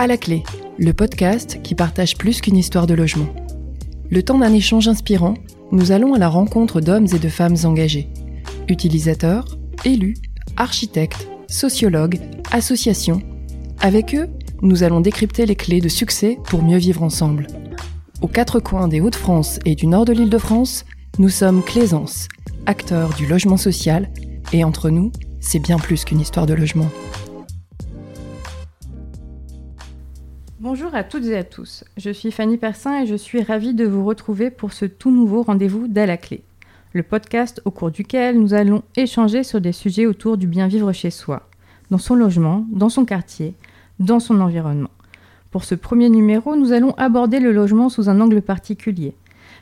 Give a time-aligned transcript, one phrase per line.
[0.00, 0.44] À la clé,
[0.78, 3.28] le podcast qui partage plus qu'une histoire de logement.
[4.08, 5.34] Le temps d'un échange inspirant,
[5.72, 8.08] nous allons à la rencontre d'hommes et de femmes engagés.
[8.70, 10.16] Utilisateurs, élus,
[10.56, 12.18] architectes, sociologues,
[12.50, 13.20] associations.
[13.82, 14.30] Avec eux,
[14.62, 17.48] nous allons décrypter les clés de succès pour mieux vivre ensemble.
[18.22, 20.86] Aux quatre coins des Hauts-de-France et du nord de l'Île-de-France,
[21.18, 22.26] nous sommes Claisance,
[22.64, 24.08] acteurs du logement social,
[24.54, 26.88] et entre nous, c'est bien plus qu'une histoire de logement.
[30.72, 33.84] Bonjour à toutes et à tous, je suis Fanny Persin et je suis ravie de
[33.84, 36.44] vous retrouver pour ce tout nouveau rendez-vous d'À la clé,
[36.92, 40.92] le podcast au cours duquel nous allons échanger sur des sujets autour du bien vivre
[40.92, 41.48] chez soi,
[41.90, 43.54] dans son logement, dans son quartier,
[43.98, 44.92] dans son environnement.
[45.50, 49.16] Pour ce premier numéro, nous allons aborder le logement sous un angle particulier.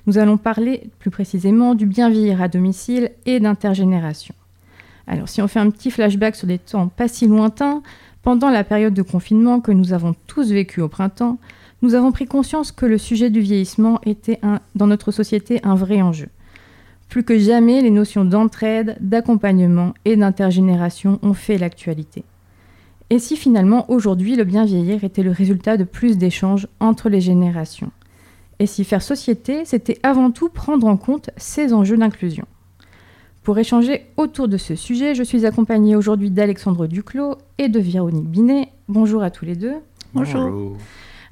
[0.07, 4.35] Nous allons parler plus précisément du bien vivre à domicile et d'intergénération.
[5.07, 7.83] Alors si on fait un petit flashback sur des temps pas si lointains,
[8.23, 11.39] pendant la période de confinement que nous avons tous vécu au printemps,
[11.83, 14.41] nous avons pris conscience que le sujet du vieillissement était
[14.75, 16.29] dans notre société un vrai enjeu.
[17.09, 22.25] Plus que jamais, les notions d'entraide, d'accompagnement et d'intergénération ont fait l'actualité.
[23.11, 27.23] Et si finalement aujourd'hui le bien vieillir était le résultat de plus d'échanges entre les
[27.23, 27.91] générations?
[28.59, 32.45] Et si faire société, c'était avant tout prendre en compte ces enjeux d'inclusion?
[33.49, 38.29] Pour échanger autour de ce sujet, je suis accompagnée aujourd'hui d'Alexandre Duclos et de Véronique
[38.29, 38.69] Binet.
[38.89, 39.73] Bonjour à tous les deux.
[40.13, 40.77] Bonjour.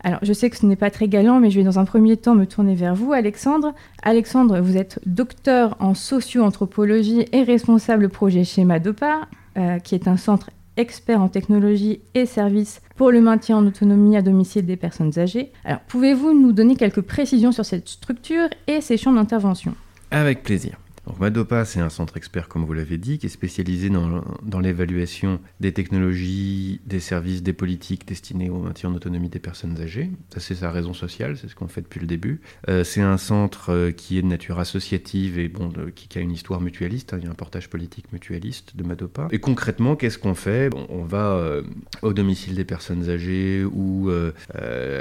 [0.03, 2.17] Alors, je sais que ce n'est pas très galant, mais je vais dans un premier
[2.17, 3.75] temps me tourner vers vous, Alexandre.
[4.03, 9.29] Alexandre, vous êtes docteur en socio-anthropologie et responsable projet chez Madopa,
[9.59, 14.17] euh, qui est un centre expert en technologie et services pour le maintien en autonomie
[14.17, 15.53] à domicile des personnes âgées.
[15.67, 19.75] Alors, pouvez-vous nous donner quelques précisions sur cette structure et ses champs d'intervention?
[20.11, 20.79] Avec plaisir.
[21.07, 25.41] Donc Madopa, c'est un centre expert, comme vous l'avez dit, qui est spécialisé dans, l'évaluation
[25.61, 30.11] des technologies, des services, des politiques destinés au maintien en autonomie des personnes âgées.
[30.35, 32.41] Ça, c'est sa raison sociale, c'est ce qu'on fait depuis le début.
[32.69, 35.53] Euh, c'est un centre euh, qui est de nature associative et
[35.95, 37.15] qui, a une histoire mutualiste.
[37.15, 37.19] Hein.
[37.21, 39.29] il y a un portage politique mutualiste de Madopa.
[39.31, 40.71] Et concrètement, qu'est-ce qu'on fait?
[40.89, 41.63] On va euh,
[42.03, 44.11] au domicile des personnes âgées ou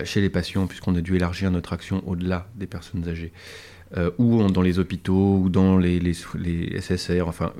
[0.03, 3.31] chez les patients, puisqu'on a dû élargir notre action au-delà des personnes âgées
[3.97, 7.53] euh, ou dans les hôpitaux, ou dans les, SSR, enfin,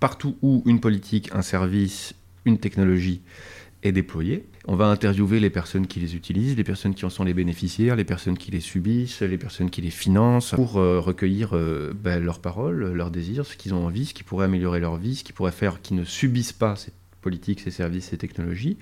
[0.00, 3.20] partout où une politique, un service, une technologie
[3.82, 4.46] est déployée.
[4.66, 7.96] On va interviewer les personnes qui les utilisent, les personnes qui en sont les bénéficiaires,
[7.96, 12.22] les personnes qui les subissent, les personnes qui les financent, pour euh, recueillir euh, ben,
[12.22, 15.24] leurs paroles, leurs désirs, ce qu'ils ont envie, ce qui pourrait améliorer leur vie, ce
[15.24, 18.76] qui pourrait faire qu'ils ne subissent pas cette politique, ses services, ses technologies.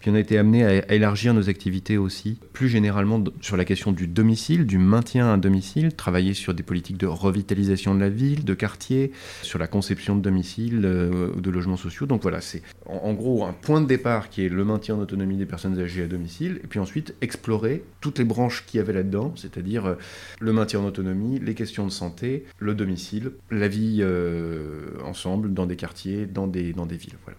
[0.00, 3.92] Puis on a été amené à, élargir nos activités aussi, plus généralement sur la question
[3.92, 8.44] du domicile, du maintien à domicile, travailler sur des politiques de revitalisation de la ville,
[8.44, 9.12] de quartier,
[9.42, 12.06] sur la conception de domicile, euh, de logements sociaux.
[12.06, 15.36] Donc voilà, c'est en, en, gros un point de départ qui est le maintien d'autonomie
[15.36, 18.92] des personnes âgées à domicile, et puis ensuite explorer toutes les branches qu'il y avait
[18.92, 19.94] là-dedans, c'est-à-dire euh,
[20.40, 25.66] le maintien en autonomie, les questions de santé, le domicile, la vie euh, ensemble dans
[25.66, 27.16] des quartiers, dans des, dans des villes.
[27.24, 27.38] Voilà.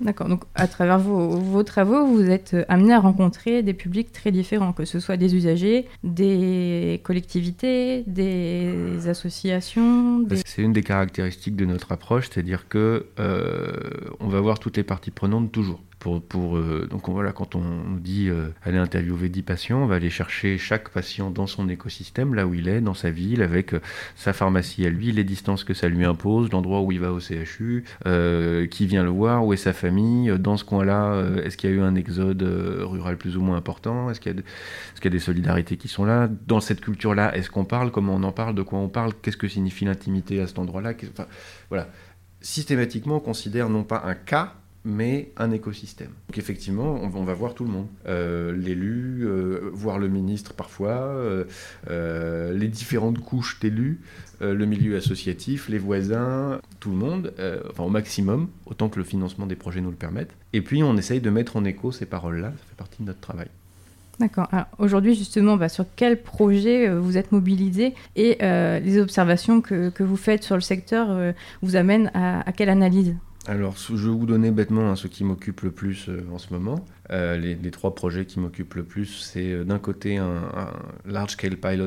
[0.00, 0.28] D'accord.
[0.28, 4.84] Donc, à travers vos, travaux, vous êtes amené à rencontrer des publics très différents, que
[4.86, 10.24] ce soit des usagers, des collectivités, des associations.
[10.46, 13.72] C'est une des caractéristiques de notre approche, c'est-à-dire que euh,
[14.20, 15.80] on va voir toutes les parties prenantes toujours.
[16.00, 19.96] Pour, euh, donc voilà, quand on nous dit euh, aller interviewer 10 patients, on va
[19.96, 23.74] aller chercher chaque patient dans son écosystème, là où il est, dans sa ville, avec
[23.74, 23.80] euh,
[24.16, 27.20] sa pharmacie à lui, les distances que ça lui impose, l'endroit où il va au
[27.20, 31.68] CHU, euh, qui vient le voir, où est sa famille, dans ce coin-là, est-ce qu'il
[31.68, 35.10] y a eu un exode rural plus ou moins important, est-ce qu'il y, y, a
[35.10, 38.54] des solidarités qui sont là, dans cette culture-là, est-ce qu'on parle, comment on en parle,
[38.54, 41.26] de quoi on parle, qu'est-ce que signifie l'intimité à cet endroit-là, enfin,
[41.68, 41.88] voilà.
[42.40, 46.10] Systématiquement, on considère non pas un cas, mais un écosystème.
[46.28, 47.86] Donc effectivement, on, va voir tout le monde.
[48.06, 51.44] Euh, L'élu, euh, voir le ministre parfois, euh,
[52.54, 54.00] les différentes couches d'élus,
[54.40, 57.34] le milieu associatif, les voisins, tout le monde,
[57.68, 60.30] enfin au maximum, autant que le financement des projets nous le permette.
[60.54, 63.20] Et puis on essaye de mettre en écho ces paroles-là, ça fait partie de notre
[63.20, 63.48] travail.
[64.18, 64.48] D'accord.
[64.78, 70.42] Aujourd'hui, justement, bah, sur quel projet vous êtes mobilisé et les observations que, vous faites
[70.42, 73.14] sur le secteur vous amènent à quelle analyse?
[73.46, 76.52] Alors, je vais vous donner bêtement hein, ce qui m'occupe le plus euh, en ce
[76.52, 76.84] moment.
[77.10, 80.72] Euh, les, trois projets qui m'occupent le plus, c'est euh, d'un côté un, un,
[81.06, 81.86] large scale pilot,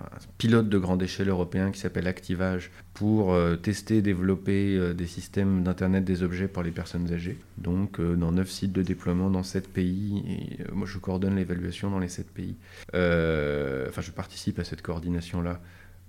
[0.00, 0.06] un
[0.38, 6.24] pilote de grande échelle européen qui s'appelle Activage pour tester, développer des systèmes d'internet des
[6.24, 7.38] objets pour les personnes âgées.
[7.58, 12.00] Donc, dans neuf sites de déploiement dans sept pays, et moi je coordonne l'évaluation dans
[12.00, 12.56] les sept pays.
[12.92, 15.42] Enfin, je participe à cette coordination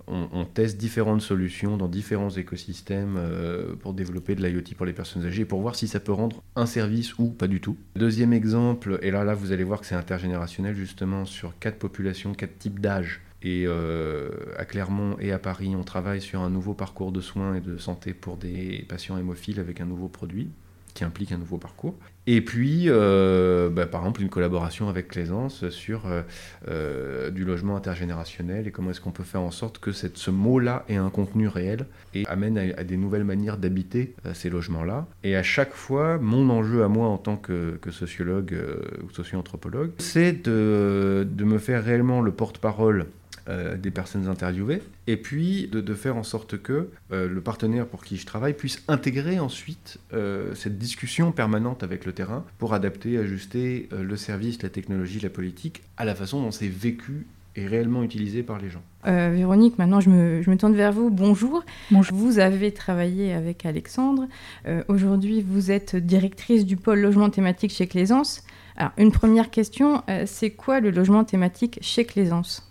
[0.06, 5.24] on, teste différentes solutions dans différents écosystèmes euh, pour développer de l'IoT pour les personnes
[5.24, 7.76] âgées, pour voir si ça peut rendre un service ou pas du tout.
[7.96, 12.34] Deuxième exemple, et là, là vous allez voir que c'est intergénérationnel justement sur quatre populations,
[12.34, 13.22] quatre types d'âge.
[13.42, 17.54] Et euh, à Clermont et à Paris, on travaille sur un nouveau parcours de soins
[17.54, 20.50] et de santé pour des patients hémophiles avec un nouveau produit
[20.92, 21.94] qui implique un nouveau parcours.
[22.26, 26.22] Et puis, euh, bah, par exemple, une collaboration avec Claisance sur euh,
[26.68, 30.30] euh, du logement intergénérationnel et comment est-ce qu'on peut faire en sorte que cette, ce
[30.30, 35.06] mot-là ait un contenu réel et amène à, des nouvelles manières d'habiter ces logements-là.
[35.24, 38.56] Et à chaque fois, mon enjeu à moi en tant que, sociologue
[39.02, 43.06] ou socio-anthropologue, c'est de, de me faire réellement le porte-parole
[43.50, 48.04] euh, des personnes interviewées, et puis de, faire en sorte que euh, le partenaire pour
[48.04, 53.18] qui je travaille puisse intégrer ensuite euh, cette discussion permanente avec le terrain pour adapter,
[53.18, 57.26] ajuster le service, la technologie, la politique à la façon dont c'est vécu
[57.56, 58.82] et réellement utilisé par les gens.
[59.04, 61.10] Véronique, maintenant je me, je me, tourne vers vous.
[61.10, 61.64] Bonjour.
[61.90, 62.16] Bonjour.
[62.16, 64.28] Vous avez travaillé avec Alexandre.
[64.86, 68.44] Aujourd'hui, vous êtes directrice du pôle logement thématique chez Claisance.
[68.76, 72.69] Alors, une première question, c'est quoi le logement thématique chez Claisance?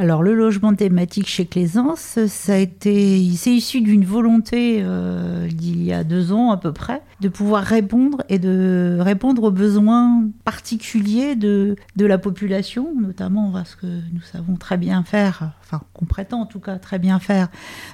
[0.00, 5.84] Alors le logement thématique chez Claisance, ça a été, c'est issu d'une volonté euh, d'il
[5.84, 10.24] y a deux ans à peu près, de pouvoir répondre et de répondre aux besoins
[10.46, 15.52] particuliers de, de la population, notamment parce que nous savons très bien faire,
[15.92, 17.48] qu'on prétend en tout cas très bien faire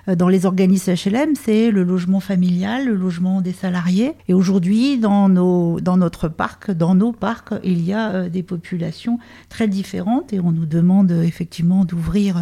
[0.08, 4.12] euh, dans les organismes HLM, c'est le logement familial, le logement des salariés.
[4.28, 9.18] Et aujourd'hui, dans, nos, notre parc, dans nos parcs, il y a euh, des populations
[9.48, 12.40] très différentes et on nous demande effectivement de d'ouvrir, euh,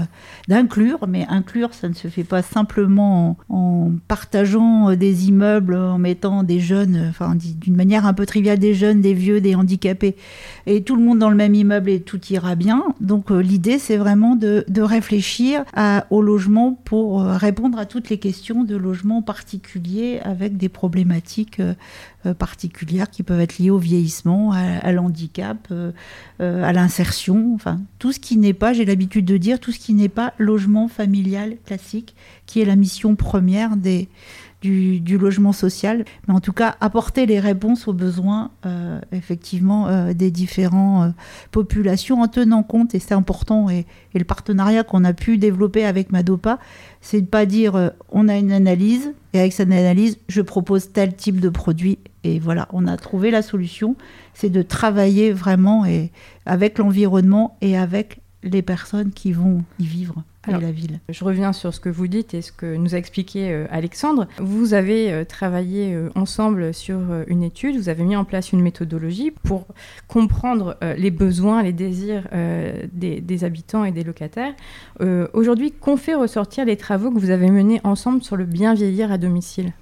[0.48, 5.98] d'inclure, mais inclure, ça ne se fait pas simplement en, partageant euh, des immeubles, en
[5.98, 9.54] mettant des jeunes, euh, enfin d'une manière un peu triviale, des jeunes, des vieux, des
[9.54, 10.16] handicapés,
[10.66, 12.82] et tout le monde dans le même immeuble et tout ira bien.
[13.00, 15.23] Donc l'idée, c'est vraiment de, réfléchir
[16.10, 21.60] au logement pour répondre à toutes les questions de logement particulier avec des problématiques
[22.38, 25.72] particulières qui peuvent être liées au vieillissement, à, l'handicap,
[26.40, 29.94] à l'insertion, enfin tout ce qui n'est pas, j'ai l'habitude de dire tout ce qui
[29.94, 32.14] n'est pas logement familial classique,
[32.46, 34.08] qui est la mission première des,
[34.68, 40.12] du, logement social, mais en tout cas apporter les réponses aux besoins euh, effectivement euh,
[40.14, 41.12] des différentes euh,
[41.50, 46.12] populations en tenant compte, et c'est important, et, le partenariat qu'on a pu développer avec
[46.12, 46.60] Madopa,
[47.00, 51.14] c'est de pas dire on a une analyse, et avec cette analyse, je propose tel
[51.16, 53.96] type de produit, et voilà, on a trouvé la solution,
[54.34, 56.12] c'est de travailler vraiment et,
[56.46, 60.22] avec l'environnement et avec les personnes qui vont y vivre.
[60.48, 61.00] Et la ville.
[61.08, 64.26] Je reviens sur ce que vous dites et ce que nous a expliqué euh, Alexandre.
[64.38, 68.60] Vous avez euh, travaillé euh, ensemble sur une étude, vous avez mis en place une
[68.60, 69.66] méthodologie pour
[70.08, 72.28] comprendre les besoins, les désirs
[72.92, 74.54] des, des, habitants et des locataires.
[75.32, 79.12] Aujourd'hui, qu'ont fait ressortir les travaux que vous avez menés ensemble sur le bien vieillir
[79.12, 79.72] à domicile?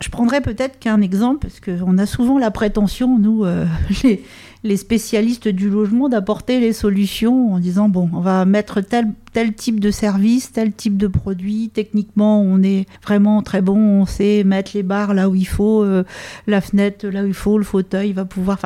[0.00, 3.44] Je prendrais peut-être qu'un exemple, parce qu'on a souvent la prétention, nous,
[4.02, 4.22] les,
[4.64, 9.54] les spécialistes du logement d'apporter les solutions en disant bon, on va mettre tel, tel
[9.54, 11.70] type de service, tel type de produit.
[11.72, 15.82] Techniquement, on est vraiment très bon, on sait mettre les barres là où il faut,
[15.82, 16.04] euh,
[16.46, 18.58] la fenêtre là où il faut, le fauteuil va pouvoir.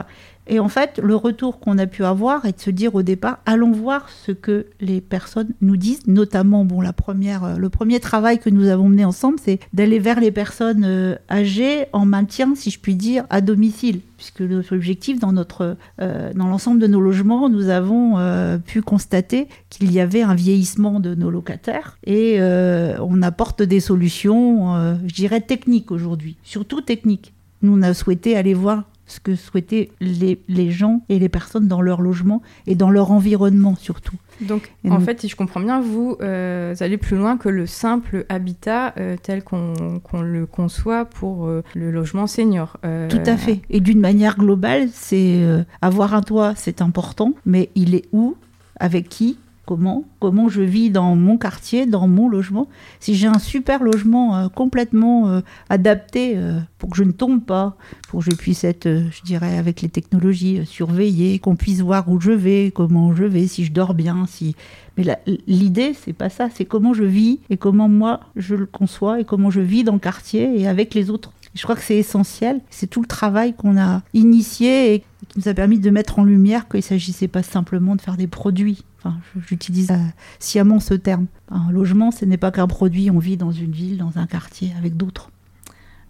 [0.49, 3.39] Et en fait, le retour qu'on a pu avoir est de se dire au départ,
[3.47, 7.99] allons voir ce que les personnes nous disent, notamment, bon, la première, euh, le premier
[7.99, 12.55] travail que nous avons mené ensemble, c'est d'aller vers les personnes euh, âgées en maintien,
[12.55, 14.01] si je puis dire, à domicile.
[14.17, 18.17] Puisque notre objectif dans notre euh, dans l'ensemble de nos logements, nous avons
[18.65, 21.99] pu constater qu'il y avait un vieillissement de nos locataires.
[22.07, 27.35] Et on apporte des solutions, je dirais techniques aujourd'hui, surtout techniques.
[27.63, 31.69] Nous on a souhaité aller voir ce que souhaitaient les, les, gens et les personnes
[31.69, 34.17] dans leur logement et dans leur environnement surtout.
[34.41, 38.27] Donc, en fait, si je comprends bien, vous euh, allez plus loin que le simple
[38.29, 39.75] habitat euh, tel qu'on
[40.21, 42.77] le conçoit pour euh, le logement senior.
[42.83, 43.61] Tout à fait.
[43.71, 45.43] Et d'une manière globale, c'est
[45.81, 48.37] avoir un toit, c'est important, mais il est où
[48.79, 52.69] Avec qui Comment Comment je vis dans mon quartier, dans mon logement
[53.01, 57.45] Si j'ai un super logement euh, complètement euh, adapté euh, pour que je ne tombe
[57.45, 57.77] pas,
[58.09, 62.21] pour que je puisse être, je dirais, avec les technologies surveillées, qu'on puisse voir où
[62.21, 64.55] je vais, comment je vais, si je dors bien, si.
[64.97, 65.05] Mais
[65.49, 66.49] l'idée, c'est pas ça.
[66.55, 69.95] C'est comment je vis et comment moi je le conçois et comment je vis dans
[69.95, 71.33] le quartier et avec les autres.
[71.57, 72.61] Je crois que c'est essentiel.
[72.71, 75.05] C'est tout le travail qu'on a initié et
[75.37, 78.27] nous a permis de mettre en lumière qu'il ne s'agissait pas simplement de faire des
[78.27, 78.85] produits.
[78.99, 79.99] Enfin, j'utilise euh,
[80.39, 81.27] sciemment ce terme.
[81.51, 83.11] Un logement, ce n'est pas qu'un produit.
[83.11, 85.31] On vit dans une ville, dans un quartier, avec d'autres.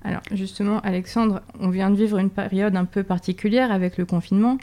[0.07, 4.57] Alors justement, Alexandre, on vient de vivre une période un peu particulière avec le confinement.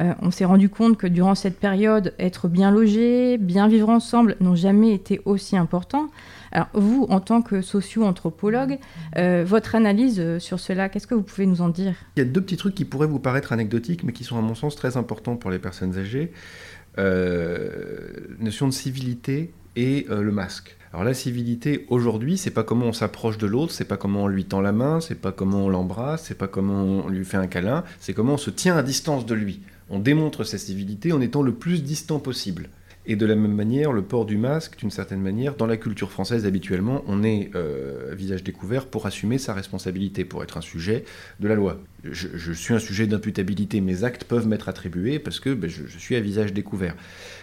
[0.00, 4.36] Euh, on s'est rendu compte que durant cette période, être bien logé, bien vivre ensemble
[4.40, 6.08] n'ont jamais été aussi importants.
[6.50, 8.78] Alors vous, en tant que socio-anthropologue,
[9.18, 11.94] euh, votre analyse euh, sur cela, qu'est-ce que vous pouvez nous en dire?
[12.16, 14.42] Il y a deux petits trucs qui pourraient vous paraître anecdotiques, mais qui sont à
[14.42, 16.32] mon sens très importants pour les personnes âgées.
[16.96, 20.75] notion de civilité et le masque.
[20.92, 24.28] Alors la civilité aujourd'hui, c'est pas comment on s'approche de l'autre, c'est pas comment on
[24.28, 27.36] lui tend la main, c'est pas comment on l'embrasse, c'est pas comment on lui fait
[27.36, 29.60] un câlin, c'est comment on se tient à distance de lui.
[29.90, 32.68] On démontre sa civilité en étant le plus distant possible.
[33.08, 36.10] Et de la même manière, le port du masque, d'une certaine manière, dans la culture
[36.10, 41.04] française habituellement, on est euh, visage découvert pour assumer sa responsabilité, pour être un sujet
[41.38, 41.78] de la loi.
[42.02, 46.16] Je, suis un sujet d'imputabilité, mes actes peuvent m'être attribués parce que ben, je, suis
[46.16, 46.96] à visage découvert.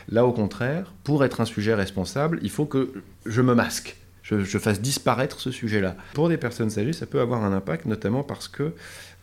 [0.09, 2.91] Là, au contraire, pour être un sujet responsable, il faut que
[3.25, 3.95] je me masque.
[4.21, 5.97] Je, fasse disparaître ce sujet-là.
[6.13, 8.73] Pour des personnes âgées, ça peut avoir un impact, notamment parce que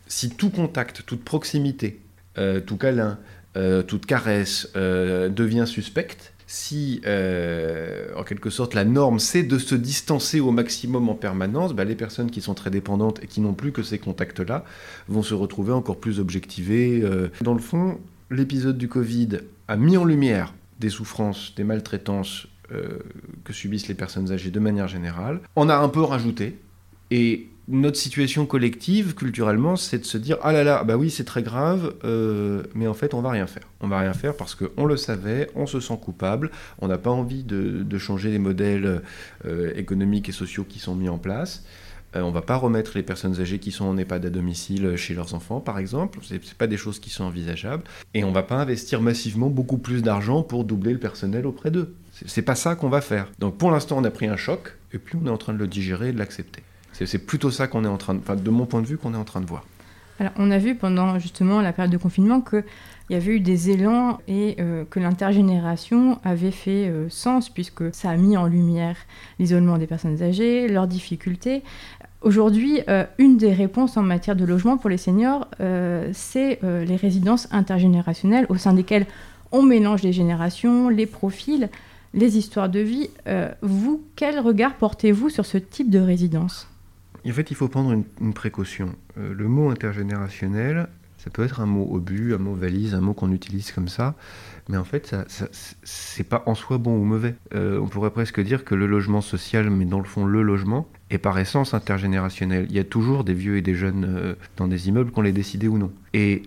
[0.07, 1.99] si tout contact, toute proximité,
[2.37, 3.17] euh, tout câlin,
[3.53, 10.39] toute caresse euh, devient suspecte, si en quelque sorte la norme c'est de se distancer
[10.39, 13.71] au maximum en permanence, bah, les personnes qui sont très dépendantes et qui n'ont plus
[13.71, 14.65] que ces contacts-là
[15.07, 17.03] vont se retrouver encore plus objectivées.
[17.41, 23.53] Dans le fond, l'épisode du Covid a mis en lumière des souffrances, des maltraitances que
[23.53, 25.39] subissent les personnes âgées de manière générale.
[25.55, 26.59] On a un peu rajouté.
[27.11, 31.23] Et notre situation collective, culturellement, c'est de se dire ah là là, bah oui, c'est
[31.23, 33.63] très grave, euh, mais en fait, on va rien faire.
[33.79, 37.11] On va rien faire parce qu'on le savait, on se sent coupable, on n'a pas
[37.11, 39.01] envie de, changer les modèles
[39.45, 41.63] euh, économiques et sociaux qui sont mis en place.
[42.15, 45.13] Euh, on va pas remettre les personnes âgées qui sont en EHPAD à domicile chez
[45.13, 46.19] leurs enfants, par exemple.
[46.23, 47.83] C'est pas des choses qui sont envisageables.
[48.13, 51.93] Et on va pas investir massivement beaucoup plus d'argent pour doubler le personnel auprès d'eux.
[52.25, 53.27] C'est pas ça qu'on va faire.
[53.39, 55.59] Donc pour l'instant, on a pris un choc, et puis on est en train de
[55.59, 56.63] le digérer et de l'accepter.
[56.93, 59.23] C'est plutôt ça qu'on est en train de, mon point de vue, qu'on est en
[59.23, 59.63] train de voir.
[60.19, 62.63] Alors, on a vu pendant justement la période de confinement qu'il
[63.09, 68.11] y avait eu des élans et euh, que l'intergénération avait fait euh, sens puisque ça
[68.11, 68.97] a mis en lumière
[69.39, 71.63] l'isolement des personnes âgées, leurs difficultés.
[72.21, 75.47] Aujourd'hui, euh, une des réponses en matière de logement pour les seniors,
[76.13, 79.07] c'est les résidences intergénérationnelles au sein desquelles
[79.51, 81.67] on mélange les générations, les profils,
[82.13, 83.09] les histoires de vie.
[83.63, 86.70] vous, quel regard portez-vous sur ce type de résidence?
[87.29, 88.95] En fait, il faut prendre une, précaution.
[89.17, 90.87] Euh, le mot intergénérationnel,
[91.17, 94.15] ça peut être un mot obus, un mot valise, un mot qu'on utilise comme ça,
[94.69, 95.47] mais en fait, ça, ça
[95.83, 97.35] c'est pas en soi bon ou mauvais.
[97.53, 100.87] Euh, on pourrait presque dire que le logement social, mais dans le fond le logement,
[101.11, 102.65] est par essence intergénérationnel.
[102.69, 105.33] Il y a toujours des vieux et des jeunes euh, dans des immeubles qu'on les
[105.33, 105.91] décidé ou non.
[106.13, 106.43] Et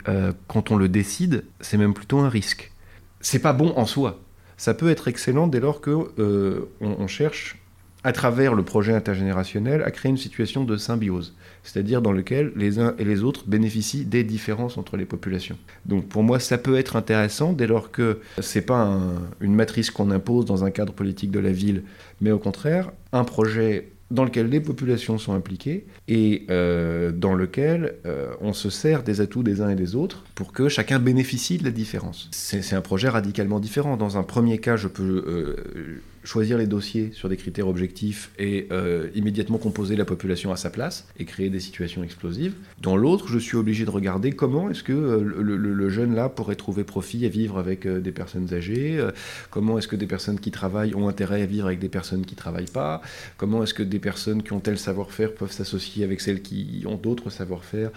[0.49, 2.73] quand on le décide, c'est même plutôt un risque.
[3.21, 4.21] C'est pas bon en soi.
[4.57, 7.63] Ça peut être excellent dès lors que on cherche
[8.04, 12.78] à travers le projet intergénérationnel, à créer une situation de symbiose, c'est-à-dire dans lequel les
[12.78, 15.56] uns et les autres bénéficient des différences entre les populations.
[15.87, 19.00] Donc pour moi, ça peut être intéressant dès lors que c'est pas
[19.40, 21.82] une matrice qu'on impose dans un cadre politique de la ville,
[22.20, 27.94] mais au contraire, un projet dans lequel les populations sont impliquées et euh, dans lequel
[28.04, 31.58] euh, on se sert des atouts des uns et des autres pour que chacun bénéficie
[31.58, 32.28] de la différence.
[32.30, 33.96] C'est un projet radicalement différent.
[33.96, 38.66] Dans un premier cas, je peux euh, choisir les dossiers sur des critères objectifs et
[38.73, 42.54] euh, immédiatement composer la population à sa place et créer des situations explosives.
[42.81, 46.57] Dans l'autre, je suis obligé de regarder comment est-ce que euh, le, jeune là pourrait
[46.57, 49.04] trouver profit à vivre avec euh, des personnes âgées,
[49.50, 52.35] comment est-ce que des personnes qui travaillent ont intérêt à vivre avec des personnes qui
[52.35, 53.02] travaillent pas,
[53.37, 56.97] comment est-ce que des personnes qui ont tel savoir-faire peuvent s'associer avec celles qui ont
[56.97, 57.90] d'autres savoir-faire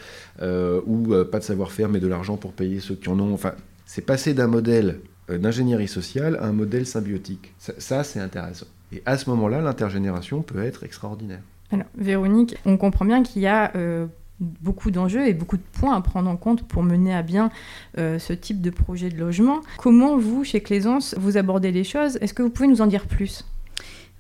[0.85, 3.33] ou pas de savoir-faire mais de l'argent pour payer ceux qui en ont.
[3.33, 3.53] Enfin,
[3.85, 7.53] c'est passer d'un modèle d'ingénierie sociale à un modèle symbiotique.
[7.57, 8.67] Ça, c'est intéressant.
[8.91, 11.41] Et à ce moment-là, l'intergénération peut être extraordinaire.
[11.71, 14.05] Alors, Véronique, on comprend bien qu'il y a euh,
[14.39, 17.49] beaucoup d'enjeux et beaucoup de points à prendre en compte pour mener à bien
[17.97, 19.59] euh, ce type de projet de logement.
[19.77, 22.17] Comment vous, chez Claisance, vous abordez les choses?
[22.21, 23.43] Est-ce que vous pouvez nous en dire plus?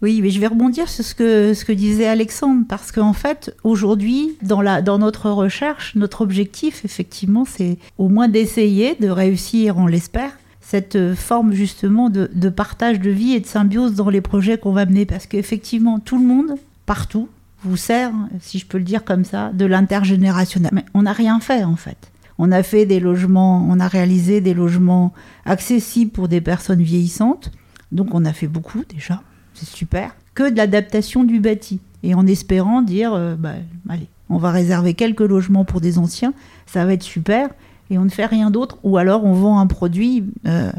[0.01, 3.55] Oui, mais je vais rebondir sur ce que, ce que disait Alexandre, parce qu'en fait,
[3.63, 9.87] aujourd'hui, dans, dans notre recherche, notre objectif, effectivement, c'est au moins d'essayer de réussir, on
[9.87, 10.37] l'espère,
[10.69, 14.85] cette forme justement de, partage de vie et de symbiose dans les projets qu'on va
[14.85, 15.05] mener.
[15.05, 16.55] Parce qu'effectivement, tout le monde,
[16.85, 17.29] partout,
[17.63, 20.71] vous sert, si je peux le dire comme ça, de l'intergénérationnel.
[20.73, 22.11] Mais on n'a rien fait en fait.
[22.37, 25.13] On a fait des logements, on a réalisé des logements
[25.45, 27.51] accessibles pour des personnes vieillissantes.
[27.93, 29.21] Donc on a fait beaucoup déjà,
[29.53, 30.17] c'est super.
[30.33, 31.79] Que de l'adaptation du bâti.
[32.03, 33.53] Et en espérant dire, euh, bah,
[33.87, 36.33] allez, on va réserver quelques logements pour des anciens,
[36.65, 37.47] ça va être super
[37.89, 40.71] et on ne fait rien d'autre, ou alors on vend un produit euh,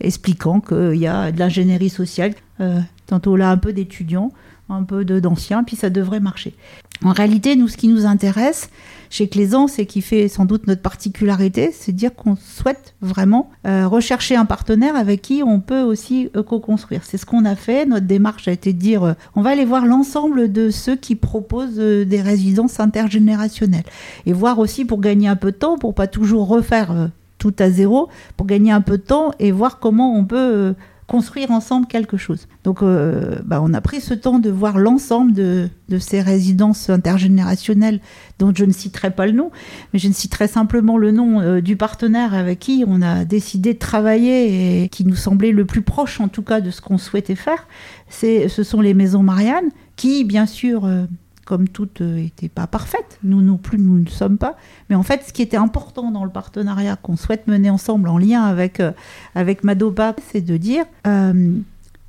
[0.00, 4.32] expliquant qu'il y a de l'ingénierie sociale, euh, tantôt là un peu d'étudiants,
[4.68, 6.54] un peu d'anciens, puis ça devrait marcher.
[7.02, 8.70] En réalité, nous, ce qui nous intéresse
[9.10, 13.86] chez Claisance et qui fait sans doute notre particularité, c'est dire qu'on souhaite vraiment euh,
[13.86, 17.02] rechercher un partenaire avec qui on peut aussi euh, co-construire.
[17.04, 17.86] C'est ce qu'on a fait.
[17.86, 21.14] Notre démarche a été de dire euh, on va aller voir l'ensemble de ceux qui
[21.14, 23.84] proposent des résidences intergénérationnelles
[24.26, 27.70] et voir aussi pour gagner un peu de temps, pour pas toujours refaire tout à
[27.70, 30.74] zéro, pour gagner un peu de temps et voir comment on peut
[31.06, 32.48] construire ensemble quelque chose.
[32.62, 35.68] Donc euh, bah, on a pris ce temps de voir l'ensemble de,
[35.98, 38.00] ces résidences intergénérationnelles
[38.38, 39.50] dont je ne citerai pas le nom,
[39.92, 43.74] mais je ne citerai simplement le nom euh, du partenaire avec qui on a décidé
[43.74, 46.98] de travailler et qui nous semblait le plus proche en tout cas de ce qu'on
[46.98, 47.68] souhaitait faire.
[48.08, 50.84] ce sont les maisons Marianne qui bien sûr...
[50.84, 51.04] Euh,
[51.44, 53.18] comme toutes n'étaient pas parfaites.
[53.22, 54.56] Nous non plus, nous ne sommes pas.
[54.88, 58.18] Mais en fait, ce qui était important dans le partenariat qu'on souhaite mener ensemble en
[58.18, 58.92] lien avec, euh,
[59.34, 61.32] avec Madoba, c'est de dire euh,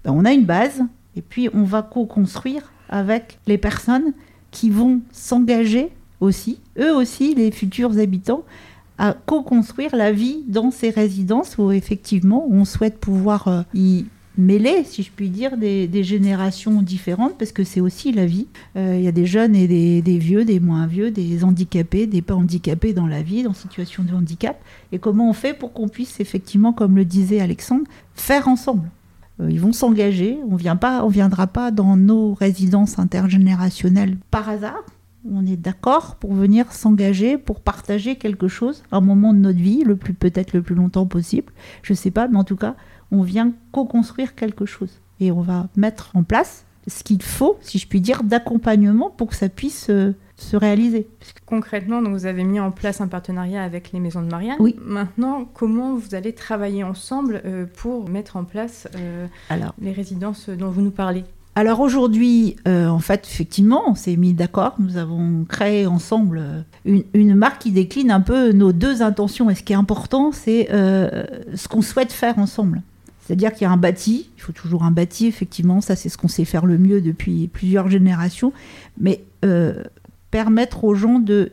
[0.04, 0.82] ben, on a une base
[1.16, 4.14] et puis on va co-construire avec les personnes
[4.52, 5.90] qui vont s'engager
[6.22, 8.44] aussi, eux aussi, les futurs habitants,
[8.98, 14.06] à co-construire la vie dans ces résidences où effectivement on souhaite pouvoir euh, y
[14.38, 18.48] mêler, si je puis dire, des, générations différentes, parce que c'est aussi la vie.
[18.76, 19.68] Euh, il y a des jeunes et
[20.02, 24.04] des, vieux, des moins vieux, des handicapés, des pas handicapés dans la vie, dans situation
[24.04, 24.58] de handicap.
[24.92, 28.90] Et comment on fait pour qu'on puisse effectivement, comme le disait Alexandre, faire ensemble?
[29.42, 30.38] Euh, ils vont s'engager.
[30.50, 34.84] On vient pas, on viendra pas dans nos résidences intergénérationnelles par hasard.
[35.32, 39.84] On est d'accord pour venir s'engager, pour partager quelque chose, un moment de notre vie,
[39.84, 41.52] le plus peut-être le plus longtemps possible.
[41.82, 42.76] Je sais pas, mais en tout cas,
[43.16, 45.02] on vient co-construire quelque chose.
[45.20, 49.30] Et on va mettre en place ce qu'il faut, si je puis dire, d'accompagnement pour
[49.30, 51.08] que ça puisse euh, se réaliser.
[51.46, 54.58] Concrètement, donc vous avez mis en place un partenariat avec les maisons de Marianne.
[54.60, 54.76] Oui.
[54.84, 59.28] Maintenant, comment vous allez travailler ensemble euh, pour mettre en place euh,
[59.82, 61.24] les résidences dont vous nous parlez?
[61.58, 64.76] Alors aujourd'hui, en fait, effectivement, on s'est mis d'accord.
[64.78, 69.50] Nous avons créé ensemble une, une, marque qui décline un peu nos deux intentions.
[69.50, 72.82] Et ce qui est important, c'est ce qu'on souhaite faire ensemble.
[73.26, 76.18] C'est-à-dire qu'il y a un bâti, il faut toujours un bâti, effectivement, ça c'est ce
[76.18, 78.54] qu'on sait faire le mieux depuis plusieurs générations,
[79.00, 79.84] mais euh,
[80.30, 81.52] permettre aux gens de,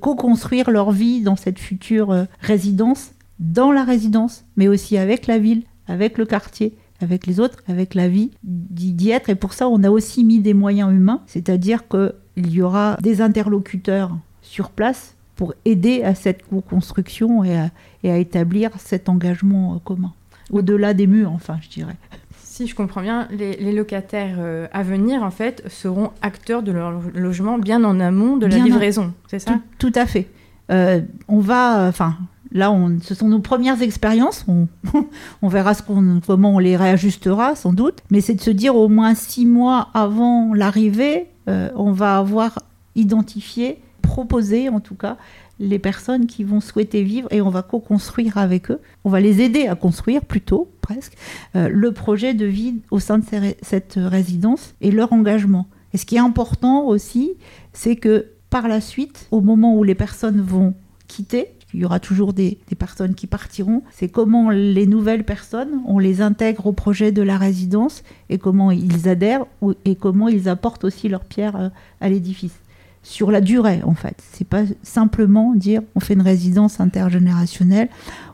[0.00, 5.38] co-construire leur vie dans cette future euh, résidence, dans la résidence, mais aussi avec la
[5.38, 9.28] ville, avec le quartier, avec les autres, avec la vie d'y être.
[9.28, 13.20] Et pour ça, on a aussi mis des moyens humains, c'est-à-dire qu'il y aura des
[13.20, 17.68] interlocuteurs sur place pour aider à cette co-construction et
[18.02, 20.14] et à établir cet engagement euh, commun
[20.50, 21.96] au-delà des murs, enfin, je dirais.
[22.42, 27.00] Si je comprends bien, les, locataires euh, à venir, en fait, seront acteurs de leur
[27.14, 29.60] logement bien en amont de la livraison, c'est ça?
[29.78, 30.28] Tout, à fait.
[30.70, 32.16] Euh, on va, enfin,
[32.52, 34.44] là, on, ce sont nos premières expériences.
[34.48, 34.68] On,
[35.42, 38.00] on verra ce comment on les réajustera, sans doute.
[38.10, 42.58] Mais c'est de se dire au moins six mois avant l'arrivée, euh, on va avoir
[42.94, 45.16] identifié, proposé en tout cas,
[45.62, 48.80] les personnes qui vont souhaiter vivre et on va co-construire avec eux.
[49.04, 51.14] On va les aider à construire plutôt, presque,
[51.56, 53.24] euh, le projet de vie au sein de
[53.62, 55.66] cette résidence et leur engagement.
[55.94, 57.32] Et ce qui est important aussi,
[57.72, 60.74] c'est que par la suite, au moment où les personnes vont
[61.06, 63.82] quitter, il y aura toujours des, personnes qui partiront.
[63.92, 68.70] C'est comment les nouvelles personnes, on les intègre au projet de la résidence et comment
[68.70, 69.46] ils adhèrent
[69.84, 71.68] et comment ils apportent aussi leur pierre euh,
[72.00, 72.58] à l'édifice
[73.02, 74.22] sur la durée en fait.
[74.32, 77.88] C'est pas simplement dire on fait une résidence intergénérationnelle,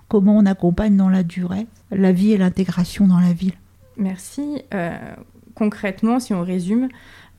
[0.09, 3.55] comment on accompagne dans la durée la vie et l'intégration dans la ville.
[3.97, 4.63] Merci.
[4.75, 4.97] Euh,
[5.55, 6.89] concrètement, si on résume,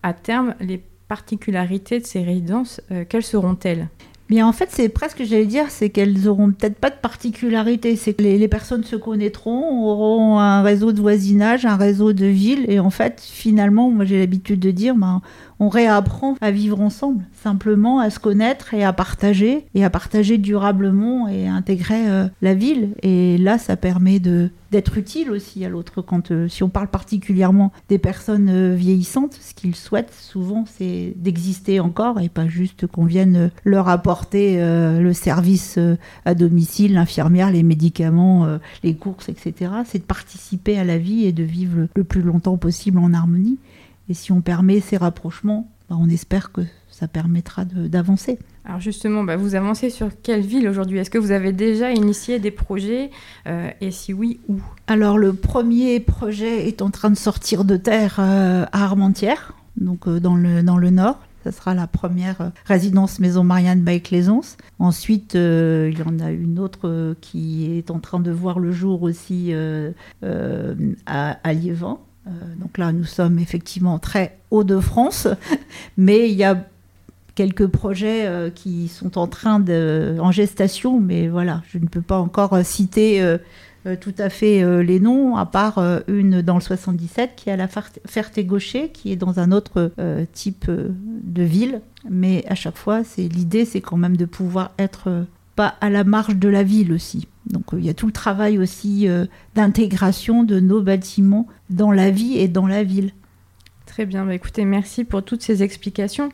[0.03, 3.87] à terme, les particularités de ces résidences, euh, quelles seront-elles?
[4.29, 7.95] Bien, en fait, c'est presque, j'allais dire, c'est qu'elles auront peut-être pas de particularité.
[7.95, 12.65] C'est que les, personnes se connaîtront, auront un réseau de voisinage, un réseau de ville.
[12.67, 15.23] Et en fait, finalement, moi j'ai l'habitude de dire, ben,
[15.59, 20.37] on réapprend à vivre ensemble, simplement à se connaître et à partager, et à partager
[20.37, 22.89] durablement et intégrer euh, la ville.
[23.03, 26.03] Et là, ça permet de d'être utile aussi à l'autre.
[26.03, 31.13] Quand euh, si on parle particulièrement des personnes euh, vieillissantes, ce qu'ils souhaitent souvent, c'est
[31.15, 35.79] d'exister encore et pas juste qu'on vienne leur apporter le service
[36.25, 39.71] à domicile, l'infirmière, les médicaments, les courses, etc.
[39.85, 43.57] C'est de participer à la vie et de vivre le plus longtemps possible en harmonie.
[44.09, 48.39] Et si on permet ces rapprochements, bah, on espère que ça permettra d'avancer.
[48.65, 50.97] Alors justement, bah, vous avancez sur quelle ville aujourd'hui?
[50.97, 53.11] Est-ce que vous avez déjà initié des projets
[53.47, 54.59] euh, Et si oui, où?
[54.87, 60.07] Alors le premier projet est en train de sortir de terre euh, à Armentières, donc
[60.07, 61.19] euh, dans, le, dans le nord.
[61.43, 64.57] Ça sera la première résidence Maison Marianne by Claisance.
[64.77, 69.03] Ensuite, il y en a une autre qui est en train de voir le jour
[69.03, 69.53] aussi
[70.25, 75.27] à, à Liévin donc là, nous sommes effectivement très haut de France,
[75.97, 76.63] mais il y a
[77.34, 82.19] quelques projets qui sont en train de, en gestation, mais voilà, je ne peux pas
[82.19, 83.39] encore citer
[83.86, 87.49] euh, tout à fait euh, les noms, à part euh, une dans le 77 qui
[87.49, 89.91] est à la Ferté-Gaucher, qui est dans un autre
[90.34, 91.82] type de ville.
[92.10, 96.03] Mais à chaque fois, c'est l'idée, c'est quand même de pouvoir être pas à la
[96.03, 97.27] marge de la ville aussi.
[97.49, 99.07] Donc il y a tout le travail aussi
[99.55, 103.12] d'intégration de nos bâtiments dans la vie et dans la ville.
[103.85, 106.29] Très bien, bah, écoutez, merci pour toutes ces explications.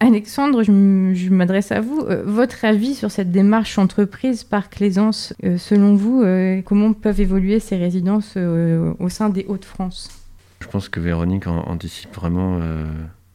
[0.00, 2.00] Alexandre, je m'adresse à vous.
[2.00, 7.20] Euh, votre avis sur cette démarche entreprise par Claisance, euh, selon vous, euh, comment peuvent
[7.20, 10.10] évoluer ces résidences au sein des Hauts-de-France?
[10.60, 12.60] Je pense que Véronique anticipe vraiment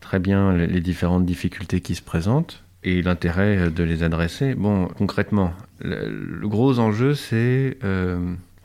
[0.02, 4.56] très bien les différentes difficultés qui se présentent et l'intérêt de les adresser.
[4.56, 7.78] Bon, concrètement, le, gros enjeu, c'est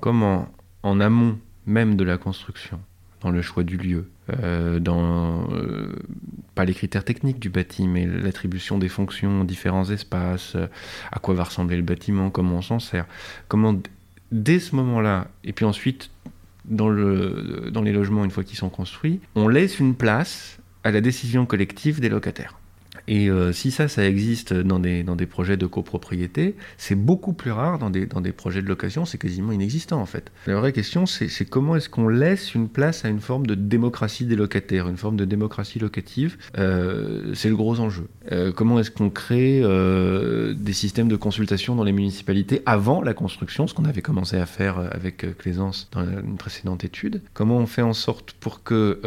[0.00, 0.48] comment,
[0.82, 2.80] en amont même de la construction,
[3.20, 4.08] dans le choix du lieu,
[4.42, 5.94] euh, dans euh,
[6.54, 10.66] pas les critères techniques du bâtiment, mais l'attribution des fonctions, différents espaces, euh,
[11.12, 13.06] à quoi va ressembler le bâtiment, comment on s'en sert,
[13.48, 13.78] comment
[14.32, 16.10] dès ce moment-là, et puis ensuite
[16.64, 20.90] dans, le, dans les logements une fois qu'ils sont construits, on laisse une place à
[20.90, 22.58] la décision collective des locataires.
[23.08, 27.32] Et euh, si ça, ça existe dans des, dans des projets de copropriété, c'est beaucoup
[27.32, 30.30] plus rare dans des, dans des projets de location, c'est quasiment inexistant en fait.
[30.46, 34.26] La vraie question, c'est comment est-ce qu'on laisse une place à une forme de démocratie
[34.26, 38.08] des locataires, une forme de démocratie locative euh, C'est le gros enjeu.
[38.30, 39.62] Euh, comment est-ce qu'on crée
[40.54, 44.44] des systèmes de consultation dans les municipalités avant la construction, ce qu'on avait commencé à
[44.44, 47.22] faire avec Claisance dans une précédente étude?
[47.32, 49.00] Comment on fait en sorte pour que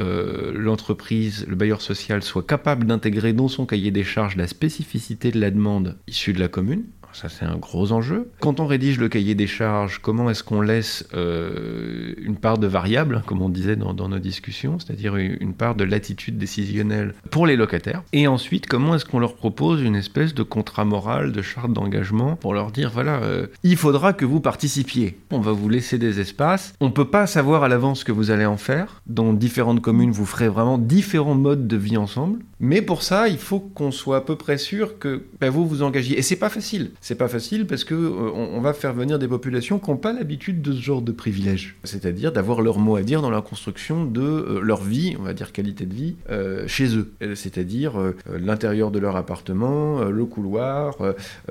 [0.56, 5.40] l'entreprise, le bailleur social soit capable d'intégrer dans son cahier des charges la spécificité de
[5.40, 8.30] la demande issue de la commune, ça, c'est un gros enjeu.
[8.40, 12.68] Quand on rédige le cahier des charges, comment est-ce qu'on laisse euh, une part de
[12.68, 17.56] variable, comme on disait dans, nos discussions, c'est-à-dire une part de latitude décisionnelle pour les
[17.56, 18.04] locataires?
[18.14, 22.36] Et ensuite, comment est-ce qu'on leur propose une espèce de contrat moral, de charte d'engagement
[22.36, 25.18] pour leur dire, voilà, euh, il faudra que vous participiez.
[25.32, 26.74] On va vous laisser des espaces.
[26.80, 29.02] On ne peut pas savoir à l'avance ce que vous allez en faire.
[29.08, 32.40] Dans différentes communes, vous ferez vraiment différents modes de vie ensemble.
[32.60, 35.82] Mais pour ça, il faut qu'on soit à peu près sûr que ben, vous vous
[35.82, 36.18] engagiez.
[36.18, 39.28] Et c'est pas facile c'est pas facile parce que euh, on, va faire venir des
[39.28, 43.02] populations qui n'ont pas l'habitude de ce genre de privilèges, c'est-à-dire d'avoir leur mot à
[43.02, 46.68] dire dans la construction de euh, leur vie, on va dire qualité de vie, euh,
[46.68, 47.94] chez eux, c'est-à-dire
[48.32, 50.98] l'intérieur de leur appartement, le couloir,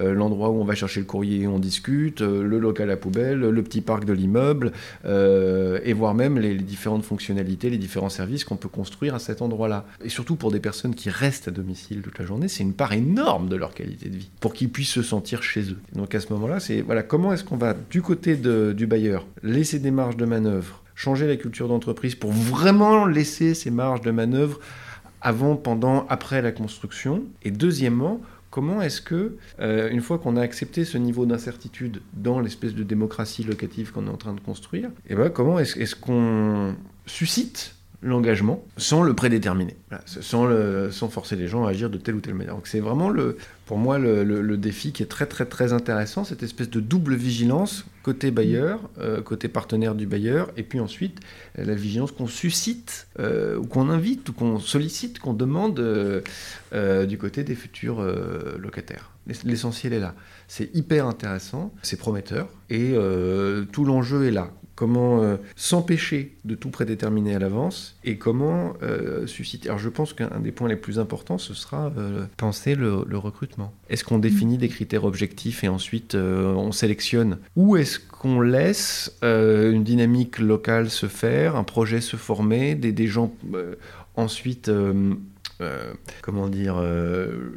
[0.01, 3.63] l'endroit où on va chercher le courrier et on discute, le local à poubelle, le
[3.63, 4.73] petit parc de l'immeuble,
[5.05, 9.43] et voire même les, les, différentes fonctionnalités, les différents services qu'on peut construire à cet
[9.43, 9.87] endroit-là.
[10.05, 12.93] Et surtout pour des personnes qui restent à domicile toute la journée, c'est une part
[12.93, 15.79] énorme de leur qualité de vie, pour qu'ils puissent se sentir chez eux.
[15.95, 19.79] Donc à ce moment-là, c'est voilà, comment est-ce qu'on va du côté du bailleur laisser
[19.79, 24.61] des marges de manœuvre, changer la culture d'entreprise pour vraiment laisser ces marges de manœuvre
[25.21, 27.25] avant, pendant, après la construction?
[27.43, 32.41] Et deuxièmement, comment est-ce que, euh, une fois qu'on a accepté ce niveau d'incertitude dans
[32.41, 35.95] l'espèce de démocratie locative qu'on est en train de construire, et eh ben, comment est-ce
[35.95, 36.75] qu'on
[37.07, 42.15] suscite l'engagement sans le prédéterminer, sans, le, sans forcer les gens à agir de telle
[42.15, 42.55] ou telle manière.
[42.55, 43.37] Donc c'est vraiment le,
[43.67, 47.85] pour moi le, défi qui est très très très intéressant, cette espèce de double vigilance
[48.03, 51.21] côté bailleur, euh, côté partenaire du bailleur, et puis ensuite
[51.57, 57.19] la vigilance qu'on suscite euh, ou qu'on invite ou qu'on sollicite, qu'on demande euh, du
[57.19, 58.03] côté des futurs
[58.59, 59.11] locataires.
[59.45, 60.15] L'essentiel est là.
[60.49, 62.95] C'est hyper intéressant, c'est prometteur, et
[63.71, 64.51] tout l'enjeu est là
[64.81, 69.69] comment euh, s'empêcher de tout prédéterminer à l'avance et comment euh, susciter.
[69.69, 73.75] Alors je pense qu'un des points les plus importants, ce sera euh, penser le, recrutement.
[73.91, 77.37] Est-ce qu'on définit des critères objectifs et ensuite on sélectionne?
[77.57, 83.35] Ou est-ce qu'on laisse une dynamique locale se faire, un projet se former, des, gens
[84.17, 84.71] ensuite...
[86.23, 86.83] comment dire,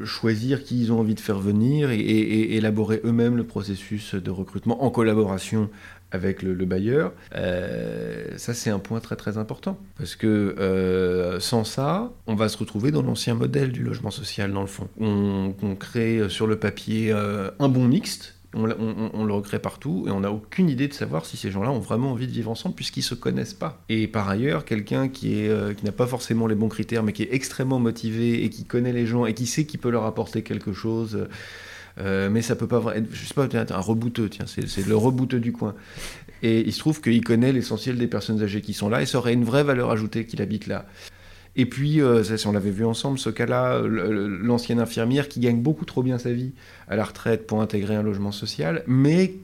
[0.04, 4.84] choisir qui ils ont envie de faire venir et élaborer eux-mêmes le processus de recrutement
[4.84, 5.70] en collaboration
[6.14, 9.80] avec le, bailleur, euh, ça c'est un point très très important.
[9.98, 14.54] Parce que euh, sans ça, on va se retrouver dans l'ancien modèle du logement social
[14.54, 14.88] dans le fond.
[15.00, 20.20] On, crée sur le papier euh, un bon mixte, on, le recrée partout et on
[20.20, 23.02] n'a aucune idée de savoir si ces gens-là ont vraiment envie de vivre ensemble puisqu'ils
[23.02, 23.82] se connaissent pas.
[23.90, 25.48] Et par ailleurs, quelqu'un qui,
[25.84, 29.08] n'a pas forcément les bons critères mais qui est extrêmement motivé et qui connaît les
[29.08, 31.28] gens et qui sait qu'il peut leur apporter quelque chose euh,
[31.98, 35.52] mais ça peut pas être, je sais pas, un rebouteux, tiens, c'est le rebouteux du
[35.52, 35.76] coin.
[36.42, 39.18] Et il se trouve qu'il connaît l'essentiel des personnes âgées qui sont là et ça
[39.18, 40.86] aurait une vraie valeur ajoutée qu'il habite là.
[41.56, 45.86] Et puis, euh, ça, on l'avait vu ensemble, ce cas-là, l'ancienne infirmière qui gagne beaucoup
[45.86, 46.52] trop bien sa vie
[46.88, 49.36] à la retraite pour intégrer un logement social, mais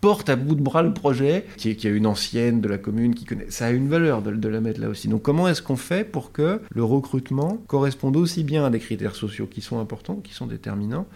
[0.00, 3.14] porte à bout de bras le projet, qui, qui a une ancienne de la commune
[3.14, 3.50] qui connaît.
[3.50, 5.08] Ça a une valeur de la mettre là aussi.
[5.08, 9.14] Donc comment est-ce qu'on fait pour que le recrutement corresponde aussi bien à des critères
[9.14, 11.06] sociaux qui sont importants, qui sont déterminants,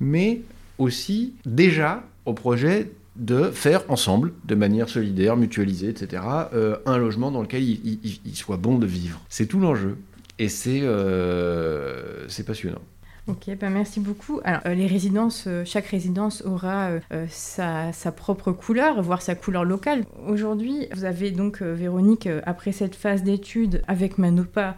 [0.00, 0.40] mais
[0.78, 6.22] aussi déjà au projet de faire ensemble, de manière solidaire, mutualisée, etc.,
[6.54, 9.20] euh, un logement dans lequel il, il- il soit bon de vivre.
[9.28, 9.98] C'est tout l'enjeu.
[10.38, 12.80] Et c'est euh, passionnant.
[13.26, 14.40] Ok, ben merci beaucoup.
[14.44, 16.92] Alors, euh, les résidences, chaque résidence aura
[17.28, 20.04] sa, sa propre couleur, voire sa couleur locale.
[20.26, 24.76] Aujourd'hui, vous avez donc, Véronique, après cette phase d'études avec Manopa,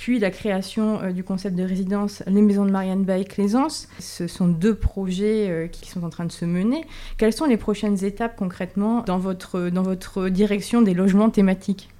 [0.00, 3.86] puis la création euh, du concept de résidence Les Maisons de Marianne Bay Claisance.
[3.98, 6.86] Ce sont deux projets euh, qui sont en train de se mener.
[7.18, 11.90] Quelles sont les prochaines étapes concrètement dans votre, dans votre direction des logements thématiques?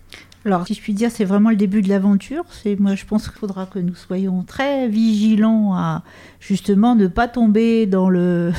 [0.46, 2.44] Alors, si je puis dire, c'est vraiment le début de l'aventure.
[2.50, 6.02] C'est moi, je pense qu'il faudra que nous soyons très vigilants à
[6.40, 8.50] justement ne pas tomber dans le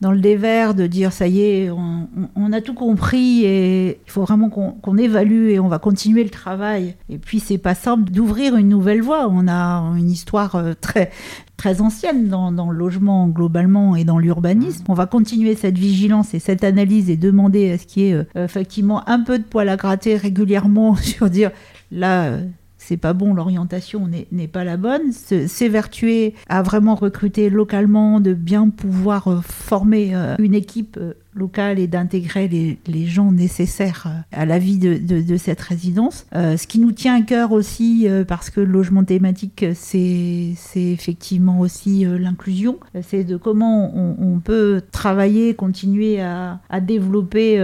[0.00, 4.22] dans le dévers de dire ça y est, on, a tout compris et il faut
[4.22, 6.94] vraiment qu'on évalue et on va continuer le travail.
[7.08, 9.28] Et puis c'est pas simple d'ouvrir une nouvelle voie.
[9.28, 11.10] On a une histoire euh, très
[11.56, 14.84] très ancienne dans, dans le logement globalement et dans l'urbanisme.
[14.88, 18.14] On va continuer cette vigilance et cette analyse et demander à ce qu'il y ait
[18.14, 21.50] euh, effectivement un peu de poil à gratter régulièrement sur dire
[21.90, 22.38] là.
[22.78, 25.12] C'est pas bon, l'orientation n'est pas la bonne.
[25.12, 31.78] S'évertuer à vraiment recruter localement, de bien pouvoir euh, former euh, une équipe euh, locale
[31.78, 36.26] et d'intégrer les, gens nécessaires euh, à la vie de, cette résidence.
[36.34, 40.54] Euh, ce qui nous tient à cœur aussi, euh, parce que le logement thématique, c'est
[40.74, 42.78] effectivement aussi l'inclusion.
[43.02, 47.58] C'est de comment on, peut travailler, continuer à, développer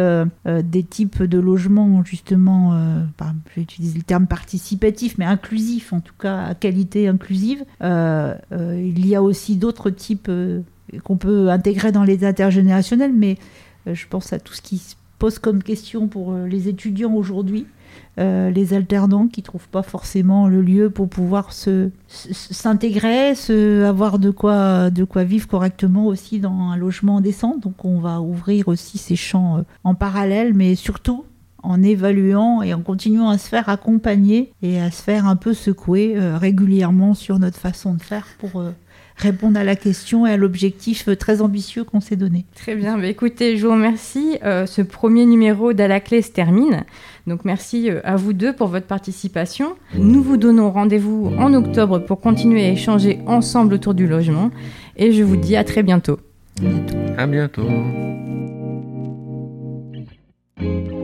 [0.46, 2.78] des types de logements, justement,
[3.18, 7.64] je vais utiliser le terme participatif, mais inclusif, en tout cas à qualité inclusive.
[7.80, 10.30] Il y a aussi d'autres types
[11.02, 13.38] qu'on peut intégrer dans les intergénérationnels, mais
[13.86, 17.14] euh, je pense à tout ce qui se pose comme question pour euh, les étudiants
[17.14, 17.66] aujourd'hui.
[18.18, 24.30] euh, les alternants qui trouvent pas forcément le lieu pour pouvoir s'intégrer, se avoir de
[24.30, 27.56] quoi de quoi vivre correctement aussi dans un logement décent.
[27.56, 31.24] Donc on va ouvrir aussi ces champs en parallèle, mais surtout
[31.62, 35.54] en évaluant et en continuant à se faire accompagner et à se faire un peu
[35.54, 38.62] secouer régulièrement sur notre façon de faire pour
[39.16, 42.44] répondre à la question et à l'objectif euh, très ambitieux qu'on s'est donné.
[42.54, 44.38] Très bien, bah, écoutez, je vous remercie.
[44.44, 46.84] Euh, ce premier numéro d'À la clé se termine.
[47.26, 49.76] Donc merci euh, à vous deux pour votre participation.
[49.96, 54.50] Nous vous donnons rendez-vous en octobre pour continuer à échanger ensemble autour du logement
[54.96, 56.18] et je vous dis à très bientôt.
[57.16, 57.62] À bientôt.
[57.62, 57.72] À
[60.62, 61.03] bientôt.